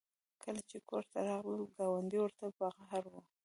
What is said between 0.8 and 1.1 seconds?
کور